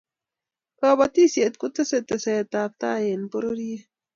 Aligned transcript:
kabatisiet 0.79 1.53
kotesee 1.61 2.05
teset 2.09 2.51
ab 2.63 2.71
tai 2.81 3.03
ne 3.19 3.27
pororiet 3.31 3.83